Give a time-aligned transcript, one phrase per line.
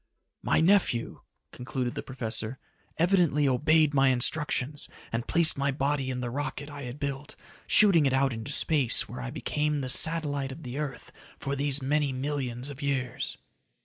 [0.41, 1.21] "My nephew,"
[1.51, 2.57] concluded the professor,
[2.97, 7.35] "evidently obeyed my instructions and placed my body in the rocket I had built,
[7.67, 11.83] shooting it out into space where I became the satellite of the earth for these
[11.83, 13.37] many millions of years."